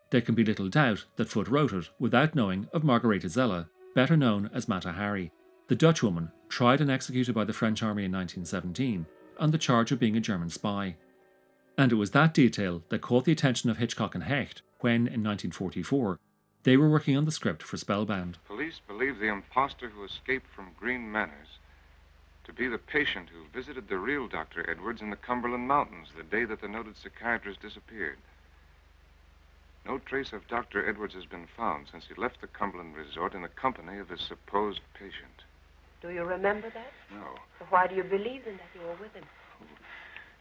there 0.09 0.23
can 0.23 0.35
be 0.35 0.45
little 0.45 0.71
doubt 0.71 1.05
that 1.17 1.29
Foote 1.29 1.49
wrote 1.49 1.75
it 1.75 1.91
without 1.99 2.35
knowing 2.35 2.69
of 2.73 2.83
Margaretha 2.83 3.27
Zelle, 3.27 3.69
better 3.95 4.17
known 4.17 4.49
as 4.55 4.67
Mata 4.67 4.93
Hari, 4.93 5.31
the 5.69 5.75
Dutch 5.75 6.03
woman 6.03 6.33
tried 6.49 6.81
and 6.81 6.91
executed 6.91 7.35
by 7.35 7.45
the 7.45 7.53
French 7.53 7.83
army 7.83 8.07
in 8.07 8.13
1917 8.13 9.05
on 9.39 9.51
the 9.51 9.59
charge 9.59 9.93
of 9.93 9.99
being 9.99 10.17
a 10.17 10.21
German 10.21 10.49
spy. 10.49 10.97
And 11.77 11.93
it 11.93 11.97
was 11.97 12.13
that 12.13 12.33
detail 12.33 12.83
that 12.89 13.03
caught 13.03 13.27
the 13.27 13.33
attention 13.33 13.69
of 13.69 13.77
Hitchcock 13.77 14.15
and 14.15 14.25
Hecht 14.25 14.63
when, 14.81 15.01
in 15.07 15.23
1944, 15.23 16.19
they 16.63 16.79
were 16.79 16.89
working 16.89 17.15
on 17.19 17.27
the 17.27 17.31
script 17.31 17.63
for 17.63 17.77
Spellbound. 17.77 18.39
Police 18.47 18.81
believe 18.89 19.19
the 19.19 19.29
impostor 19.29 19.91
who 19.91 20.03
escaped 20.03 20.47
from 20.55 20.71
Green 20.81 21.13
Manors 21.13 21.59
to 22.47 22.53
be 22.53 22.69
the 22.69 22.79
patient 22.79 23.29
who 23.29 23.45
visited 23.59 23.89
the 23.89 23.99
real 23.99 24.29
Dr. 24.29 24.69
Edwards 24.71 25.03
in 25.03 25.11
the 25.11 25.17
Cumberland 25.17 25.67
Mountains 25.67 26.09
the 26.17 26.23
day 26.23 26.45
that 26.45 26.61
the 26.61 26.69
noted 26.69 26.97
psychiatrist 26.97 27.61
disappeared. 27.61 28.19
No 29.85 29.99
trace 29.99 30.33
of 30.33 30.47
Dr. 30.49 30.89
Edwards 30.89 31.15
has 31.15 31.27
been 31.27 31.47
found 31.57 31.87
since 31.91 32.05
he 32.07 32.21
left 32.21 32.41
the 32.41 32.47
Cumberland 32.47 32.95
resort 32.97 33.35
in 33.35 33.43
the 33.43 33.49
company 33.49 33.99
of 33.99 34.09
his 34.09 34.21
supposed 34.21 34.81
patient. 34.95 35.45
Do 36.03 36.11
you 36.11 36.23
remember 36.25 36.71
that? 36.71 36.93
No, 37.13 37.35
So 37.59 37.67
why 37.71 37.87
do 37.87 37.95
you 37.95 38.03
believe 38.05 38.45
then 38.45 38.57
that 38.59 38.79
you 38.81 38.87
were 38.87 38.97
with 39.01 39.13
him? 39.15 39.25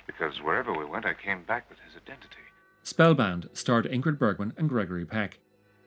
because 0.06 0.40
wherever 0.40 0.72
we 0.72 0.86
went, 0.86 1.04
I 1.06 1.16
came 1.16 1.42
back 1.44 1.68
with 1.68 1.80
his 1.80 1.96
identity. 1.96 2.36
Spellbound 2.84 3.50
starred 3.54 3.88
Ingrid 3.92 4.20
Bergman 4.20 4.54
and 4.56 4.70
Gregory 4.70 5.04
Peck. 5.04 5.40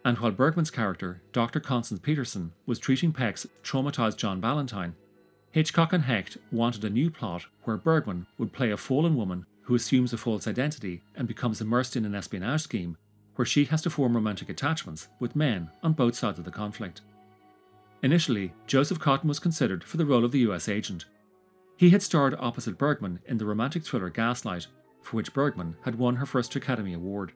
And 0.04 0.18
while 0.18 0.32
Bergman's 0.32 0.72
character, 0.72 1.22
Dr. 1.32 1.60
Constance 1.60 2.00
Peterson, 2.00 2.50
was 2.66 2.80
treating 2.80 3.12
Peck's 3.12 3.46
traumatized 3.62 4.16
John 4.16 4.40
Ballantyne, 4.40 4.96
Hitchcock 5.50 5.92
and 5.92 6.04
Hecht 6.04 6.36
wanted 6.52 6.84
a 6.84 6.90
new 6.90 7.10
plot 7.10 7.46
where 7.64 7.76
Bergman 7.76 8.26
would 8.36 8.52
play 8.52 8.70
a 8.70 8.76
fallen 8.76 9.16
woman 9.16 9.46
who 9.62 9.74
assumes 9.74 10.12
a 10.12 10.18
false 10.18 10.46
identity 10.46 11.02
and 11.14 11.26
becomes 11.26 11.60
immersed 11.60 11.96
in 11.96 12.04
an 12.04 12.14
espionage 12.14 12.62
scheme 12.62 12.96
where 13.36 13.46
she 13.46 13.64
has 13.66 13.82
to 13.82 13.90
form 13.90 14.14
romantic 14.14 14.48
attachments 14.48 15.08
with 15.20 15.36
men 15.36 15.70
on 15.82 15.92
both 15.92 16.16
sides 16.16 16.38
of 16.38 16.44
the 16.44 16.50
conflict. 16.50 17.00
Initially, 18.02 18.52
Joseph 18.66 18.98
Cotten 18.98 19.28
was 19.28 19.38
considered 19.38 19.84
for 19.84 19.96
the 19.96 20.06
role 20.06 20.24
of 20.24 20.32
the 20.32 20.40
US 20.40 20.68
agent. 20.68 21.04
He 21.76 21.90
had 21.90 22.02
starred 22.02 22.36
opposite 22.38 22.76
Bergman 22.76 23.20
in 23.26 23.38
the 23.38 23.46
romantic 23.46 23.84
thriller 23.84 24.10
Gaslight, 24.10 24.66
for 25.02 25.16
which 25.16 25.32
Bergman 25.32 25.76
had 25.84 25.94
won 25.94 26.16
her 26.16 26.26
first 26.26 26.54
Academy 26.56 26.92
Award. 26.92 27.32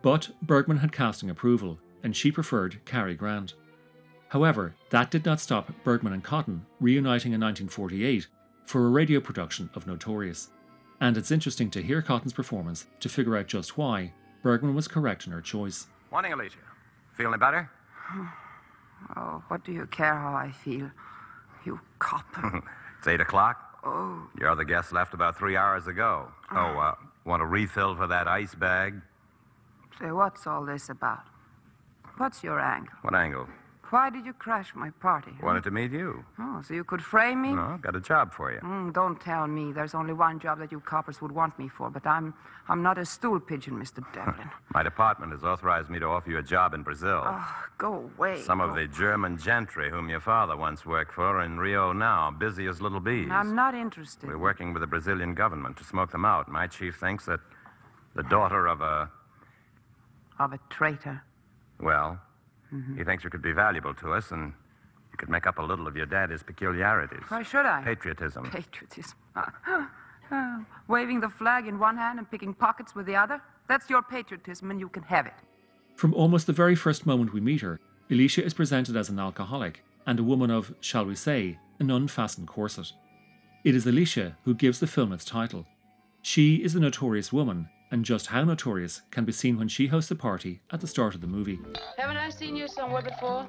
But 0.00 0.30
Bergman 0.40 0.78
had 0.78 0.92
casting 0.92 1.30
approval, 1.30 1.78
and 2.02 2.16
she 2.16 2.32
preferred 2.32 2.80
Cary 2.84 3.14
Grant. 3.14 3.54
However, 4.32 4.74
that 4.88 5.10
did 5.10 5.26
not 5.26 5.40
stop 5.40 5.70
Bergman 5.84 6.14
and 6.14 6.24
Cotten 6.24 6.62
reuniting 6.80 7.34
in 7.34 7.40
1948 7.42 8.28
for 8.64 8.86
a 8.86 8.88
radio 8.88 9.20
production 9.20 9.68
of 9.74 9.86
Notorious. 9.86 10.48
And 11.02 11.18
it's 11.18 11.30
interesting 11.30 11.68
to 11.72 11.82
hear 11.82 12.00
Cotten's 12.00 12.32
performance 12.32 12.86
to 13.00 13.10
figure 13.10 13.36
out 13.36 13.46
just 13.46 13.76
why 13.76 14.14
Bergman 14.42 14.74
was 14.74 14.88
correct 14.88 15.26
in 15.26 15.32
her 15.34 15.42
choice. 15.42 15.86
Morning, 16.10 16.32
Alicia. 16.32 16.56
Feeling 17.14 17.38
better? 17.38 17.70
Oh, 19.16 19.42
what 19.48 19.64
do 19.64 19.72
you 19.72 19.84
care 19.86 20.14
how 20.14 20.32
I 20.32 20.52
feel? 20.52 20.88
You 21.66 21.80
cop. 21.98 22.24
It's 22.98 23.08
8 23.08 23.20
o'clock. 23.20 23.80
oh, 23.84 24.28
Your 24.38 24.48
other 24.48 24.62
guest 24.62 24.92
left 24.92 25.12
about 25.12 25.36
three 25.36 25.56
hours 25.56 25.88
ago. 25.88 26.28
Oh, 26.52 26.78
uh, 26.78 26.94
want 27.24 27.42
a 27.42 27.46
refill 27.46 27.96
for 27.96 28.06
that 28.06 28.28
ice 28.28 28.54
bag? 28.54 29.02
say, 30.00 30.12
what's 30.12 30.46
all 30.46 30.64
this 30.64 30.88
about? 30.88 31.24
What's 32.16 32.44
your 32.44 32.60
angle? 32.60 32.94
What 33.02 33.16
angle? 33.16 33.48
Why 33.92 34.08
did 34.08 34.24
you 34.24 34.32
crash 34.32 34.74
my 34.74 34.88
party? 35.00 35.32
Wanted 35.42 35.64
to 35.64 35.70
meet 35.70 35.92
you. 35.92 36.24
Oh, 36.38 36.62
so 36.66 36.72
you 36.72 36.82
could 36.82 37.02
frame 37.02 37.42
me? 37.42 37.52
No, 37.52 37.78
got 37.82 37.94
a 37.94 38.00
job 38.00 38.32
for 38.32 38.50
you. 38.50 38.58
Mm, 38.60 38.94
don't 38.94 39.20
tell 39.20 39.46
me. 39.46 39.70
There's 39.70 39.94
only 39.94 40.14
one 40.14 40.40
job 40.40 40.58
that 40.60 40.72
you 40.72 40.80
coppers 40.80 41.20
would 41.20 41.30
want 41.32 41.58
me 41.58 41.68
for, 41.68 41.90
but 41.90 42.06
I'm 42.06 42.32
I'm 42.70 42.82
not 42.82 42.96
a 42.96 43.04
stool 43.04 43.38
pigeon, 43.38 43.74
Mr. 43.74 44.00
Devlin. 44.14 44.48
My 44.72 44.82
department 44.82 45.32
has 45.32 45.44
authorized 45.44 45.90
me 45.90 45.98
to 45.98 46.06
offer 46.06 46.30
you 46.30 46.38
a 46.38 46.42
job 46.42 46.72
in 46.72 46.82
Brazil. 46.82 47.22
oh, 47.22 47.64
go 47.76 48.10
away. 48.16 48.40
Some 48.40 48.62
of 48.62 48.74
the 48.74 48.86
German 48.86 49.36
gentry 49.36 49.90
whom 49.90 50.08
your 50.08 50.20
father 50.20 50.56
once 50.56 50.86
worked 50.86 51.12
for 51.12 51.26
are 51.36 51.42
in 51.42 51.58
Rio 51.58 51.92
now, 51.92 52.30
busy 52.30 52.66
as 52.68 52.80
little 52.80 53.00
bees. 53.00 53.28
I'm 53.30 53.54
not 53.54 53.74
interested. 53.74 54.26
We're 54.26 54.38
working 54.38 54.72
with 54.72 54.80
the 54.80 54.86
Brazilian 54.86 55.34
government 55.34 55.76
to 55.76 55.84
smoke 55.84 56.12
them 56.12 56.24
out. 56.24 56.48
My 56.48 56.66
chief 56.66 56.96
thinks 56.96 57.26
that 57.26 57.40
the 58.14 58.22
daughter 58.22 58.68
of 58.68 58.80
a, 58.80 59.10
Of 60.38 60.54
a 60.54 60.60
traitor. 60.70 61.22
well, 61.78 62.18
Mhm. 62.72 62.96
he 62.98 63.04
thinks 63.04 63.24
you 63.24 63.30
could 63.30 63.42
be 63.42 63.52
valuable 63.52 63.94
to 63.94 64.12
us 64.12 64.30
and 64.32 64.52
you 65.10 65.16
could 65.18 65.28
make 65.28 65.46
up 65.46 65.58
a 65.58 65.62
little 65.62 65.86
of 65.86 65.96
your 65.96 66.06
daddy's 66.06 66.42
peculiarities. 66.42 67.22
Why 67.28 67.42
should 67.42 67.66
I? 67.66 67.82
Patriotism. 67.82 68.44
Patriotism. 68.50 69.16
Oh, 70.34 70.64
Waving 70.88 71.20
the 71.20 71.28
flag 71.28 71.66
in 71.66 71.78
one 71.78 71.98
hand 71.98 72.18
and 72.18 72.30
picking 72.30 72.54
pockets 72.54 72.94
with 72.94 73.04
the 73.04 73.14
other? 73.16 73.42
That's 73.68 73.90
your 73.90 74.02
patriotism, 74.02 74.70
and 74.70 74.80
you 74.80 74.88
can 74.88 75.02
have 75.02 75.26
it. 75.26 75.34
From 75.94 76.14
almost 76.14 76.46
the 76.46 76.54
very 76.54 76.74
first 76.74 77.04
moment 77.04 77.34
we 77.34 77.40
meet 77.42 77.60
her, 77.60 77.78
Alicia 78.10 78.42
is 78.42 78.54
presented 78.54 78.96
as 78.96 79.10
an 79.10 79.18
alcoholic 79.18 79.84
and 80.06 80.18
a 80.18 80.22
woman 80.22 80.50
of, 80.50 80.74
shall 80.80 81.04
we 81.04 81.16
say, 81.16 81.58
an 81.78 81.90
unfastened 81.90 82.48
corset. 82.48 82.92
It 83.62 83.74
is 83.74 83.86
Alicia 83.86 84.38
who 84.44 84.54
gives 84.54 84.80
the 84.80 84.86
film 84.86 85.12
its 85.12 85.24
title. 85.26 85.66
She 86.22 86.56
is 86.64 86.72
the 86.72 86.80
notorious 86.80 87.30
woman, 87.30 87.68
and 87.92 88.06
just 88.06 88.28
how 88.28 88.42
notorious 88.42 89.02
can 89.10 89.24
be 89.26 89.32
seen 89.32 89.58
when 89.58 89.68
she 89.68 89.86
hosts 89.86 90.10
a 90.10 90.16
party 90.16 90.62
at 90.72 90.80
the 90.80 90.86
start 90.86 91.14
of 91.14 91.20
the 91.20 91.26
movie. 91.26 91.60
Haven't 91.98 92.16
I 92.16 92.30
seen 92.30 92.56
you 92.56 92.66
somewhere 92.66 93.02
before? 93.02 93.46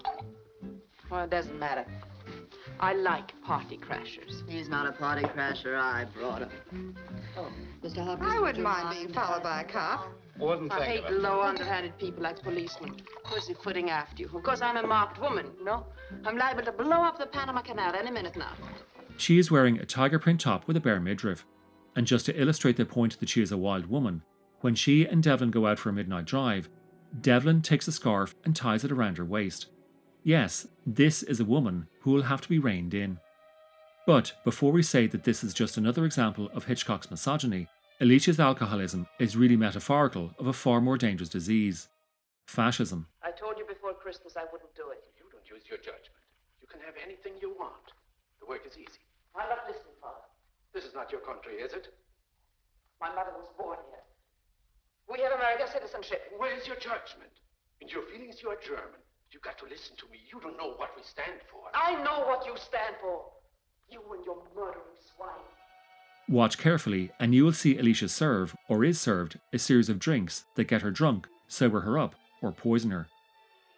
Well, 1.09 1.23
it 1.23 1.29
doesn't 1.29 1.57
matter. 1.57 1.85
I 2.79 2.93
like 2.93 3.39
party 3.41 3.77
crashers. 3.77 4.47
He's 4.49 4.67
not 4.67 4.85
a 4.85 4.91
party 4.91 5.23
crasher. 5.23 5.79
I 5.79 6.05
brought 6.05 6.41
him. 6.41 6.95
Oh, 7.37 7.47
Mr. 7.81 8.03
Hopkins. 8.03 8.33
I 8.33 8.39
wouldn't 8.41 8.63
mind 8.63 8.97
being 8.97 9.13
followed 9.13 9.43
by 9.43 9.61
a 9.61 9.63
cop. 9.63 10.09
Wouldn't 10.37 10.73
I 10.73 10.83
hate 10.83 11.03
of 11.05 11.21
low, 11.21 11.41
underhanded 11.41 11.97
people 11.97 12.23
like 12.23 12.41
policemen. 12.41 12.97
Pussyfooting 13.23 13.89
after 13.89 14.23
you. 14.23 14.29
Of 14.33 14.43
course, 14.43 14.61
I'm 14.61 14.75
a 14.75 14.85
marked 14.85 15.21
woman, 15.21 15.51
you 15.57 15.63
know? 15.63 15.85
I'm 16.25 16.37
liable 16.37 16.63
to 16.63 16.71
blow 16.73 17.03
up 17.03 17.17
the 17.17 17.27
Panama 17.27 17.61
Canal 17.61 17.95
any 17.95 18.11
minute 18.11 18.35
now. 18.35 18.51
She 19.15 19.39
is 19.39 19.49
wearing 19.49 19.77
a 19.77 19.85
tiger 19.85 20.19
print 20.19 20.41
top 20.41 20.67
with 20.67 20.75
a 20.75 20.81
bare 20.81 20.99
midriff. 20.99 21.45
And 21.95 22.07
just 22.07 22.25
to 22.25 22.41
illustrate 22.41 22.75
the 22.75 22.85
point 22.85 23.19
that 23.19 23.29
she 23.29 23.41
is 23.41 23.51
a 23.51 23.57
wild 23.57 23.85
woman, 23.85 24.23
when 24.63 24.75
she 24.75 25.05
and 25.05 25.21
Devlin 25.21 25.51
go 25.51 25.67
out 25.67 25.77
for 25.77 25.89
a 25.89 25.93
midnight 25.93 26.23
drive, 26.23 26.69
Devlin 27.19 27.61
takes 27.61 27.85
a 27.89 27.91
scarf 27.91 28.33
and 28.45 28.55
ties 28.55 28.85
it 28.85 28.93
around 28.93 29.17
her 29.17 29.25
waist. 29.25 29.65
Yes, 30.23 30.65
this 30.85 31.21
is 31.21 31.41
a 31.41 31.45
woman 31.45 31.87
who 31.99 32.11
will 32.11 32.23
have 32.23 32.39
to 32.39 32.47
be 32.47 32.59
reined 32.59 32.93
in. 32.93 33.19
But 34.07 34.31
before 34.45 34.71
we 34.71 34.81
say 34.81 35.05
that 35.07 35.25
this 35.25 35.43
is 35.43 35.53
just 35.53 35.75
another 35.75 36.05
example 36.05 36.49
of 36.53 36.63
Hitchcock's 36.63 37.11
misogyny, 37.11 37.67
Alicia's 37.99 38.39
alcoholism 38.39 39.05
is 39.19 39.35
really 39.35 39.57
metaphorical 39.57 40.31
of 40.39 40.47
a 40.47 40.53
far 40.53 40.79
more 40.79 40.97
dangerous 40.97 41.29
disease 41.29 41.89
fascism. 42.45 43.07
I 43.21 43.31
told 43.31 43.57
you 43.57 43.65
before 43.65 43.93
Christmas 43.93 44.37
I 44.37 44.45
wouldn't 44.49 44.73
do 44.75 44.91
it. 44.91 45.03
You 45.17 45.25
don't 45.29 45.47
use 45.49 45.67
your 45.67 45.77
judgment. 45.79 46.23
You 46.61 46.67
can 46.67 46.79
have 46.85 46.95
anything 47.03 47.33
you 47.41 47.53
want. 47.59 47.91
The 48.39 48.45
work 48.45 48.63
is 48.65 48.77
easy. 48.77 49.03
I'm 49.35 49.49
not 49.49 49.67
listening, 49.67 49.95
Father. 50.01 50.23
This 50.73 50.85
is 50.85 50.93
not 50.93 51.11
your 51.11 51.21
country, 51.21 51.55
is 51.55 51.73
it? 51.73 51.89
My 53.01 53.09
mother 53.09 53.31
was 53.35 53.47
born 53.57 53.77
here. 53.91 54.03
We 55.11 55.19
have 55.21 55.33
American 55.33 55.67
citizenship. 55.67 56.31
Where's 56.37 56.65
your 56.65 56.77
judgment? 56.77 57.31
And 57.81 57.91
your 57.91 58.03
feelings, 58.03 58.41
you 58.41 58.49
are 58.49 58.57
German. 58.63 59.01
You've 59.31 59.41
got 59.41 59.57
to 59.59 59.65
listen 59.65 59.95
to 59.97 60.05
me. 60.11 60.19
You 60.31 60.39
don't 60.39 60.57
know 60.57 60.73
what 60.77 60.91
we 60.95 61.03
stand 61.03 61.39
for. 61.51 61.61
I 61.73 62.01
know 62.03 62.25
what 62.25 62.45
you 62.45 62.53
stand 62.55 62.95
for. 63.01 63.25
You 63.89 64.01
and 64.15 64.25
your 64.25 64.37
murdering 64.55 64.97
swine. 65.15 65.29
Watch 66.29 66.57
carefully, 66.57 67.11
and 67.19 67.35
you 67.35 67.43
will 67.43 67.53
see 67.53 67.77
Alicia 67.77 68.07
serve, 68.07 68.55
or 68.69 68.85
is 68.85 68.99
served, 68.99 69.39
a 69.51 69.59
series 69.59 69.89
of 69.89 69.99
drinks 69.99 70.45
that 70.55 70.69
get 70.69 70.81
her 70.81 70.91
drunk, 70.91 71.27
sober 71.47 71.81
her 71.81 71.99
up, 71.99 72.15
or 72.41 72.51
poison 72.53 72.91
her. 72.91 73.07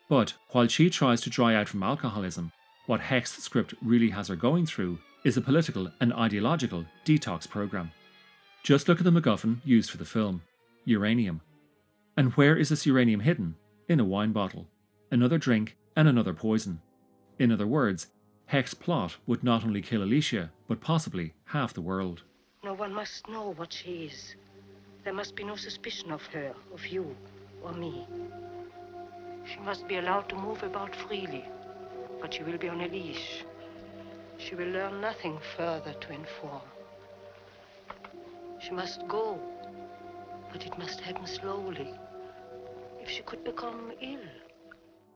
But 0.07 0.33
while 0.51 0.67
she 0.67 0.91
tries 0.91 1.21
to 1.21 1.31
dry 1.31 1.55
out 1.55 1.67
from 1.67 1.81
alcoholism, 1.81 2.51
what 2.85 3.01
Hecht's 3.01 3.41
script 3.43 3.73
really 3.81 4.11
has 4.11 4.27
her 4.27 4.35
going 4.35 4.67
through 4.67 4.99
is 5.23 5.35
a 5.35 5.41
political 5.41 5.91
and 5.99 6.13
ideological 6.13 6.85
detox 7.03 7.49
program. 7.49 7.91
Just 8.61 8.87
look 8.87 8.99
at 8.99 9.03
the 9.03 9.11
MacGuffin 9.11 9.61
used 9.65 9.89
for 9.89 9.97
the 9.97 10.05
film 10.05 10.43
uranium. 10.85 11.41
And 12.15 12.33
where 12.33 12.55
is 12.55 12.69
this 12.69 12.85
uranium 12.85 13.19
hidden? 13.19 13.55
In 13.89 13.99
a 13.99 14.05
wine 14.05 14.31
bottle. 14.31 14.67
Another 15.11 15.37
drink 15.37 15.75
and 15.95 16.07
another 16.07 16.33
poison. 16.33 16.79
In 17.39 17.51
other 17.51 17.67
words, 17.67 18.07
Hecht's 18.47 18.73
plot 18.73 19.17
would 19.25 19.43
not 19.43 19.65
only 19.65 19.81
kill 19.81 20.03
Alicia, 20.03 20.51
but 20.67 20.79
possibly 20.79 21.33
half 21.45 21.73
the 21.73 21.81
world. 21.81 22.23
No 22.63 22.73
one 22.73 22.93
must 22.93 23.27
know 23.27 23.53
what 23.53 23.73
she 23.73 24.05
is. 24.05 24.35
There 25.03 25.13
must 25.13 25.35
be 25.35 25.43
no 25.43 25.55
suspicion 25.55 26.11
of 26.11 26.25
her, 26.27 26.53
of 26.73 26.85
you, 26.87 27.15
or 27.63 27.73
me. 27.73 28.07
She 29.45 29.59
must 29.59 29.87
be 29.87 29.97
allowed 29.97 30.29
to 30.29 30.35
move 30.35 30.63
about 30.63 30.95
freely, 30.95 31.45
but 32.21 32.33
she 32.33 32.43
will 32.43 32.57
be 32.57 32.69
on 32.69 32.81
a 32.81 32.87
leash. 32.87 33.43
She 34.37 34.55
will 34.55 34.67
learn 34.67 35.01
nothing 35.01 35.37
further 35.55 35.93
to 35.93 36.13
inform. 36.13 36.61
She 38.59 38.71
must 38.71 39.07
go, 39.07 39.39
but 40.55 40.65
it 40.65 40.77
must 40.79 41.01
happen 41.01 41.27
slowly. 41.27 41.93
If 43.01 43.09
she 43.09 43.23
could 43.23 43.43
become 43.43 43.91
ill, 43.99 44.21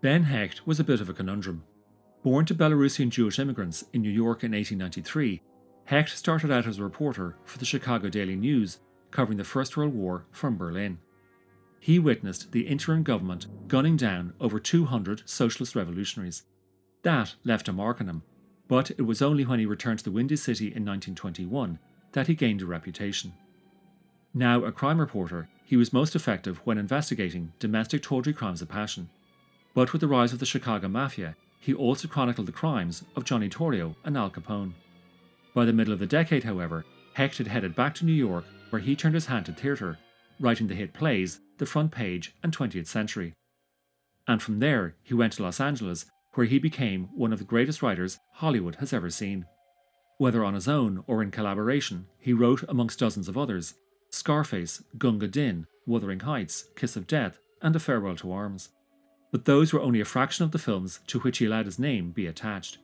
Ben 0.02 0.24
Hecht 0.24 0.68
was 0.68 0.82
a 0.82 0.84
bit 0.84 1.00
of 1.00 1.08
a 1.08 1.14
conundrum. 1.14 1.64
Born 2.24 2.46
to 2.48 2.54
Belarusian 2.54 3.10
Jewish 3.10 3.40
immigrants 3.40 3.86
in 3.94 4.02
New 4.02 4.10
York 4.10 4.44
in 4.44 4.52
1893, 4.52 5.42
Hecht 5.86 6.10
started 6.10 6.52
out 6.52 6.68
as 6.68 6.78
a 6.78 6.84
reporter 6.84 7.38
for 7.46 7.58
the 7.58 7.64
Chicago 7.64 8.10
Daily 8.10 8.36
News, 8.36 8.80
covering 9.12 9.38
the 9.38 9.46
First 9.46 9.78
World 9.78 9.94
War 9.94 10.26
from 10.30 10.58
Berlin. 10.58 10.98
He 11.80 12.00
witnessed 12.00 12.52
the 12.52 12.68
interim 12.68 13.04
government 13.04 13.70
gunning 13.70 13.96
down 13.96 14.34
over 14.42 14.60
200 14.60 15.24
socialist 15.26 15.74
revolutionaries. 15.74 16.44
That 17.04 17.36
left 17.46 17.70
a 17.70 17.74
mark 17.74 18.02
on 18.02 18.10
him, 18.10 18.24
but 18.68 18.92
it 18.92 19.04
was 19.04 19.22
only 19.22 19.46
when 19.46 19.60
he 19.60 19.66
returned 19.66 20.00
to 20.00 20.06
the 20.06 20.12
Windy 20.12 20.36
City 20.36 20.66
in 20.66 20.84
1921 20.84 21.80
that 22.12 22.28
he 22.28 22.36
gained 22.36 22.62
a 22.62 22.66
reputation. 22.66 23.32
Now 24.34 24.64
a 24.64 24.72
crime 24.72 25.00
reporter, 25.00 25.50
he 25.66 25.76
was 25.76 25.94
most 25.94 26.16
effective 26.16 26.62
when 26.64 26.78
investigating 26.78 27.54
domestic 27.60 28.04
tawdry 28.04 28.34
crimes 28.34 28.62
of 28.62 28.70
passion. 28.70 29.10
But 29.74 29.92
with 29.92 30.02
the 30.02 30.08
rise 30.08 30.34
of 30.34 30.40
the 30.40 30.46
Chicago 30.46 30.88
Mafia, 30.88 31.36
he 31.60 31.74
also 31.74 32.08
chronicled 32.08 32.48
the 32.48 32.54
crimes 32.54 33.04
of 33.16 33.26
Johnny 33.26 33.50
Torrio 33.50 33.96
and 34.04 34.16
Al 34.16 34.30
Capone. 34.30 34.74
By 35.54 35.66
the 35.66 35.74
middle 35.74 35.94
of 35.94 36.00
the 36.00 36.06
decade, 36.06 36.44
however, 36.44 36.86
Hecht 37.14 37.40
had 37.40 37.48
headed 37.48 37.76
back 37.76 37.96
to 37.96 38.06
New 38.06 38.14
York, 38.14 38.46
where 38.70 38.82
he 38.82 38.96
turned 38.96 39.16
his 39.16 39.26
hand 39.26 39.48
to 39.48 39.52
theatre, 39.52 39.98
writing 40.40 40.68
the 40.68 40.76
hit 40.76 40.94
plays 40.94 41.40
The 41.58 41.66
Front 41.66 41.92
Page 41.92 42.34
and 42.44 42.56
20th 42.56 42.88
Century. 42.88 43.34
And 44.28 44.42
from 44.42 44.60
there, 44.60 44.96
he 45.04 45.16
went 45.16 45.34
to 45.34 45.44
Los 45.44 45.60
Angeles, 45.60 46.06
where 46.36 46.46
he 46.46 46.60
became 46.60 47.10
one 47.16 47.34
of 47.34 47.40
the 47.40 47.46
greatest 47.46 47.82
writers 47.82 48.20
Hollywood 48.34 48.76
has 48.76 48.94
ever 48.94 49.10
seen. 49.10 49.46
Whether 50.18 50.44
on 50.44 50.54
his 50.54 50.68
own 50.68 51.04
or 51.08 51.24
in 51.24 51.32
collaboration, 51.32 52.06
he 52.20 52.32
wrote 52.32 52.64
amongst 52.70 53.00
dozens 53.00 53.28
of 53.28 53.38
others 53.38 53.74
Scarface, 54.20 54.84
Gunga 54.98 55.28
Din, 55.28 55.66
Wuthering 55.86 56.20
Heights, 56.20 56.66
Kiss 56.76 56.98
of 56.98 57.08
Death, 57.08 57.40
and 57.62 57.74
A 57.74 57.80
Farewell 57.80 58.18
to 58.18 58.32
Arms. 58.34 58.70
But 59.32 59.46
those 59.46 59.72
were 59.72 59.82
only 59.82 60.02
a 60.02 60.06
fraction 60.06 60.44
of 60.44 60.52
the 60.52 60.60
films 60.60 61.00
to 61.08 61.20
which 61.20 61.38
he 61.38 61.46
allowed 61.46 61.66
his 61.66 61.80
name 61.80 62.12
be 62.12 62.28
attached. 62.28 62.80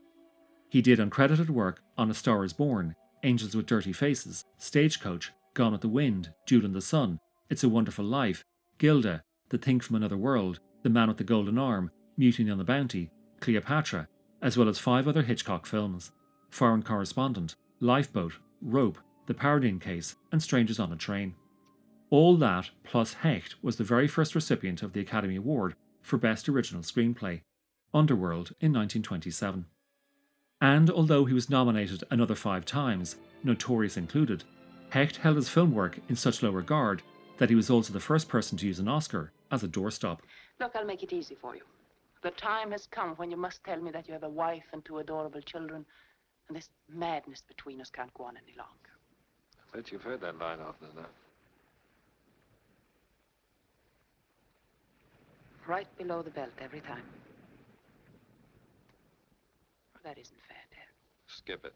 He 0.70 0.82
did 0.82 0.98
uncredited 0.98 1.50
work 1.50 1.82
on 1.98 2.10
A 2.10 2.14
Star 2.14 2.46
is 2.46 2.54
Born, 2.54 2.96
Angels 3.24 3.54
with 3.54 3.66
Dirty 3.66 3.92
Faces, 3.92 4.46
Stagecoach, 4.58 5.32
Gone 5.54 5.74
with 5.74 5.82
the 5.82 5.90
Wind, 5.90 6.32
Duel 6.46 6.64
in 6.64 6.72
the 6.72 6.82
Sun, 6.82 7.20
It's 7.50 7.64
a 7.64 7.70
Wonderful 7.70 8.06
Life, 8.06 8.46
Gilda, 8.78 9.24
The 9.50 9.58
Thing 9.58 9.82
from 9.82 9.98
Another 9.98 10.18
World, 10.18 10.60
The 10.84 10.90
Man 10.90 11.10
with 11.10 11.18
the 11.18 11.24
Golden 11.26 11.58
Arm, 11.58 11.92
Mutiny 12.18 12.50
on 12.50 12.58
the 12.58 12.64
Bounty, 12.64 13.12
Cleopatra, 13.42 14.08
as 14.42 14.58
well 14.58 14.70
as 14.70 14.80
five 14.80 15.06
other 15.08 15.24
Hitchcock 15.24 15.66
films 15.66 16.12
Foreign 16.50 16.84
Correspondent, 16.84 17.56
Lifeboat, 17.82 18.34
Rope, 18.62 19.00
The 19.28 19.34
Paradine 19.34 19.80
Case, 19.80 20.16
and 20.32 20.42
Strangers 20.42 20.80
on 20.80 20.92
a 20.92 20.96
Train. 20.96 21.36
All 22.12 22.38
that, 22.38 22.70
plus 22.84 23.14
Hecht, 23.16 23.56
was 23.64 23.78
the 23.78 23.84
very 23.84 24.08
first 24.08 24.36
recipient 24.36 24.84
of 24.84 24.94
the 24.94 25.00
Academy 25.00 25.36
Award 25.36 25.76
for 26.02 26.18
Best 26.18 26.48
Original 26.48 26.84
Screenplay, 26.84 27.42
Underworld, 27.94 28.52
in 28.62 28.72
1927. 28.72 29.66
And 30.62 30.90
although 30.90 31.26
he 31.26 31.34
was 31.34 31.50
nominated 31.50 32.04
another 32.12 32.36
five 32.36 32.66
times, 32.66 33.16
Notorious 33.44 33.98
included, 33.98 34.44
Hecht 34.92 35.18
held 35.18 35.36
his 35.38 35.50
film 35.50 35.74
work 35.74 36.00
in 36.08 36.16
such 36.16 36.44
low 36.44 36.52
regard 36.52 37.02
that 37.38 37.50
he 37.50 37.56
was 37.56 37.70
also 37.70 37.92
the 37.92 38.00
first 38.00 38.30
person 38.30 38.58
to 38.60 38.68
use 38.68 38.80
an 38.80 38.88
Oscar 38.88 39.32
as 39.52 39.64
a 39.64 39.68
doorstop. 39.68 40.20
Look, 40.60 40.76
I'll 40.76 40.86
make 40.86 41.04
it 41.04 41.12
easy 41.12 41.36
for 41.36 41.56
you. 41.56 41.64
The 42.22 42.32
time 42.32 42.72
has 42.72 42.88
come 42.88 43.16
when 43.16 43.30
you 43.30 43.38
must 43.38 43.64
tell 43.64 43.82
me 43.82 43.92
that 43.92 44.08
you 44.08 44.14
have 44.14 44.24
a 44.24 44.30
wife 44.30 44.64
and 44.72 44.84
two 44.86 45.00
adorable 45.00 45.42
children, 45.42 45.86
and 46.48 46.56
this 46.56 46.70
madness 46.88 47.44
between 47.48 47.82
us 47.82 47.90
can't 47.90 48.14
go 48.14 48.24
on 48.24 48.38
any 48.38 48.56
longer. 48.58 48.95
I 49.76 49.80
bet 49.80 49.92
you've 49.92 50.04
heard 50.04 50.22
that 50.22 50.40
line 50.40 50.60
often 50.66 50.88
enough. 50.94 51.12
Right 55.68 55.88
below 55.98 56.22
the 56.22 56.30
belt 56.30 56.52
every 56.62 56.80
time. 56.80 57.04
Well, 59.94 60.02
that 60.06 60.18
isn't 60.18 60.38
fair, 60.48 60.56
Dad. 60.72 60.88
Skip 61.28 61.66
it. 61.66 61.74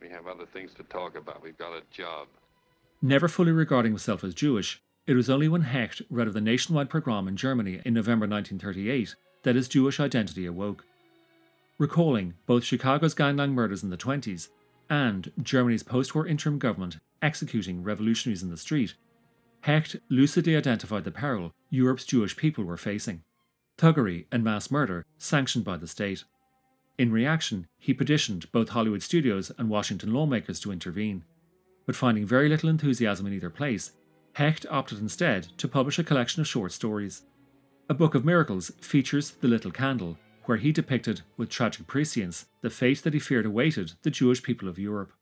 We 0.00 0.08
have 0.08 0.26
other 0.26 0.46
things 0.46 0.72
to 0.78 0.84
talk 0.84 1.18
about. 1.18 1.42
We've 1.42 1.58
got 1.58 1.74
a 1.74 1.82
job. 1.90 2.28
Never 3.02 3.28
fully 3.28 3.52
regarding 3.52 3.92
himself 3.92 4.24
as 4.24 4.32
Jewish, 4.32 4.80
it 5.06 5.12
was 5.12 5.28
only 5.28 5.48
when 5.48 5.62
Hecht 5.62 6.00
read 6.08 6.28
of 6.28 6.32
the 6.32 6.40
nationwide 6.40 6.88
pogrom 6.88 7.28
in 7.28 7.36
Germany 7.36 7.82
in 7.84 7.92
November 7.92 8.26
1938 8.26 9.14
that 9.42 9.54
his 9.54 9.68
Jewish 9.68 10.00
identity 10.00 10.46
awoke. 10.46 10.86
Recalling 11.76 12.34
both 12.46 12.64
Chicago's 12.64 13.12
gangland 13.12 13.52
murders 13.52 13.82
in 13.82 13.90
the 13.90 13.98
20s 13.98 14.48
and 14.90 15.32
Germany's 15.42 15.82
post 15.82 16.14
war 16.14 16.26
interim 16.26 16.58
government 16.58 16.98
executing 17.22 17.82
revolutionaries 17.82 18.42
in 18.42 18.50
the 18.50 18.56
street, 18.56 18.94
Hecht 19.62 19.96
lucidly 20.10 20.56
identified 20.56 21.04
the 21.04 21.10
peril 21.10 21.52
Europe's 21.70 22.04
Jewish 22.04 22.36
people 22.36 22.64
were 22.64 22.76
facing 22.76 23.22
thuggery 23.78 24.26
and 24.30 24.44
mass 24.44 24.70
murder 24.70 25.04
sanctioned 25.18 25.64
by 25.64 25.76
the 25.76 25.86
state. 25.86 26.24
In 26.96 27.10
reaction, 27.10 27.66
he 27.78 27.92
petitioned 27.92 28.50
both 28.52 28.68
Hollywood 28.68 29.02
studios 29.02 29.50
and 29.58 29.68
Washington 29.68 30.12
lawmakers 30.12 30.60
to 30.60 30.70
intervene. 30.70 31.24
But 31.86 31.96
finding 31.96 32.24
very 32.24 32.48
little 32.48 32.70
enthusiasm 32.70 33.26
in 33.26 33.32
either 33.32 33.50
place, 33.50 33.92
Hecht 34.34 34.66
opted 34.70 35.00
instead 35.00 35.48
to 35.58 35.68
publish 35.68 35.98
a 35.98 36.04
collection 36.04 36.40
of 36.40 36.48
short 36.48 36.72
stories. 36.72 37.22
A 37.88 37.94
Book 37.94 38.14
of 38.14 38.24
Miracles 38.24 38.70
features 38.80 39.32
The 39.32 39.48
Little 39.48 39.70
Candle, 39.70 40.18
where 40.46 40.58
he 40.58 40.72
depicted 40.72 41.22
with 41.36 41.48
tragic 41.48 41.86
prescience 41.86 42.46
the 42.60 42.70
fate 42.70 43.02
that 43.02 43.14
he 43.14 43.20
feared 43.20 43.46
awaited 43.46 43.92
the 44.02 44.10
Jewish 44.10 44.42
people 44.42 44.68
of 44.68 44.78
Europe. 44.78 45.12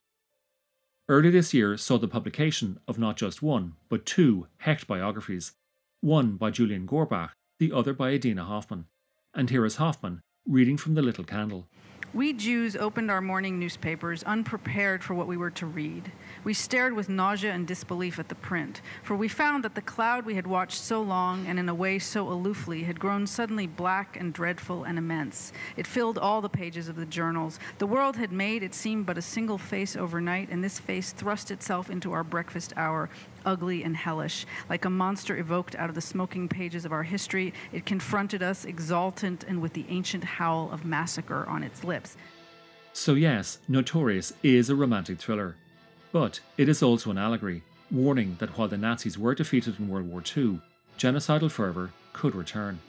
Early 1.08 1.30
this 1.30 1.52
year 1.52 1.76
saw 1.76 1.98
the 1.98 2.08
publication 2.08 2.78
of 2.86 2.98
not 2.98 3.16
just 3.16 3.42
one, 3.42 3.74
but 3.88 4.06
two 4.06 4.46
Hecht 4.58 4.86
biographies, 4.86 5.52
one 6.00 6.36
by 6.36 6.50
Julien 6.50 6.86
Gorbach, 6.86 7.32
the 7.58 7.72
other 7.72 7.92
by 7.92 8.12
Adina 8.14 8.44
Hoffman. 8.44 8.86
And 9.34 9.50
here 9.50 9.64
is 9.64 9.76
Hoffman 9.76 10.20
reading 10.46 10.76
from 10.76 10.94
The 10.94 11.02
Little 11.02 11.24
Candle. 11.24 11.68
We 12.14 12.34
Jews 12.34 12.76
opened 12.76 13.10
our 13.10 13.22
morning 13.22 13.58
newspapers 13.58 14.22
unprepared 14.24 15.02
for 15.02 15.14
what 15.14 15.26
we 15.26 15.38
were 15.38 15.50
to 15.52 15.64
read. 15.64 16.12
We 16.44 16.52
stared 16.52 16.92
with 16.92 17.08
nausea 17.08 17.52
and 17.52 17.66
disbelief 17.66 18.18
at 18.18 18.28
the 18.28 18.34
print, 18.34 18.82
for 19.02 19.16
we 19.16 19.28
found 19.28 19.64
that 19.64 19.74
the 19.74 19.80
cloud 19.80 20.26
we 20.26 20.34
had 20.34 20.46
watched 20.46 20.76
so 20.76 21.00
long 21.00 21.46
and 21.46 21.58
in 21.58 21.70
a 21.70 21.74
way 21.74 21.98
so 21.98 22.26
aloofly 22.26 22.84
had 22.84 23.00
grown 23.00 23.26
suddenly 23.26 23.66
black 23.66 24.14
and 24.20 24.34
dreadful 24.34 24.84
and 24.84 24.98
immense. 24.98 25.54
It 25.74 25.86
filled 25.86 26.18
all 26.18 26.42
the 26.42 26.50
pages 26.50 26.86
of 26.86 26.96
the 26.96 27.06
journals. 27.06 27.58
The 27.78 27.86
world 27.86 28.16
had 28.16 28.30
made, 28.30 28.62
it 28.62 28.74
seemed, 28.74 29.06
but 29.06 29.16
a 29.16 29.22
single 29.22 29.56
face 29.56 29.96
overnight, 29.96 30.50
and 30.50 30.62
this 30.62 30.78
face 30.78 31.12
thrust 31.12 31.50
itself 31.50 31.88
into 31.88 32.12
our 32.12 32.24
breakfast 32.24 32.74
hour, 32.76 33.08
ugly 33.44 33.82
and 33.84 33.96
hellish. 33.96 34.46
Like 34.68 34.84
a 34.84 34.90
monster 34.90 35.36
evoked 35.36 35.74
out 35.76 35.88
of 35.88 35.94
the 35.94 36.00
smoking 36.00 36.48
pages 36.48 36.84
of 36.84 36.92
our 36.92 37.02
history, 37.02 37.52
it 37.72 37.86
confronted 37.86 38.42
us, 38.42 38.64
exultant 38.64 39.44
and 39.44 39.60
with 39.60 39.72
the 39.72 39.86
ancient 39.88 40.24
howl 40.24 40.70
of 40.72 40.84
massacre 40.84 41.46
on 41.48 41.62
its 41.62 41.84
lips. 41.84 42.16
So, 42.92 43.14
yes, 43.14 43.58
Notorious 43.68 44.32
is 44.42 44.68
a 44.68 44.76
romantic 44.76 45.18
thriller. 45.18 45.56
But 46.12 46.40
it 46.58 46.68
is 46.68 46.82
also 46.82 47.10
an 47.10 47.18
allegory, 47.18 47.62
warning 47.90 48.36
that 48.38 48.58
while 48.58 48.68
the 48.68 48.76
Nazis 48.76 49.18
were 49.18 49.34
defeated 49.34 49.78
in 49.78 49.88
World 49.88 50.08
War 50.08 50.22
II, 50.36 50.60
genocidal 50.98 51.50
fervour 51.50 51.92
could 52.12 52.34
return. 52.34 52.80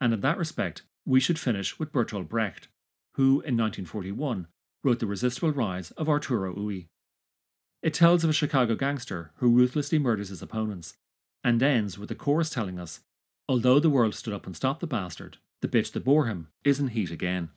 And 0.00 0.12
in 0.12 0.20
that 0.20 0.36
respect, 0.36 0.82
we 1.06 1.20
should 1.20 1.38
finish 1.38 1.78
with 1.78 1.92
Bertolt 1.92 2.28
Brecht, 2.28 2.68
who 3.12 3.40
in 3.42 3.56
1941 3.56 4.48
wrote 4.82 4.98
The 4.98 5.06
Resistible 5.06 5.52
Rise 5.52 5.92
of 5.92 6.08
Arturo 6.08 6.54
Ui. 6.58 6.88
It 7.84 7.92
tells 7.92 8.24
of 8.24 8.30
a 8.30 8.32
Chicago 8.32 8.76
gangster 8.76 9.30
who 9.36 9.50
ruthlessly 9.50 9.98
murders 9.98 10.30
his 10.30 10.40
opponents, 10.40 10.96
and 11.44 11.62
ends 11.62 11.98
with 11.98 12.08
the 12.08 12.14
chorus 12.14 12.48
telling 12.48 12.80
us, 12.80 13.00
although 13.46 13.78
the 13.78 13.90
world 13.90 14.14
stood 14.14 14.32
up 14.32 14.46
and 14.46 14.56
stopped 14.56 14.80
the 14.80 14.86
bastard, 14.86 15.36
the 15.60 15.68
bitch 15.68 15.92
that 15.92 16.02
bore 16.02 16.24
him 16.24 16.48
is 16.64 16.80
in 16.80 16.88
heat 16.88 17.10
again. 17.10 17.50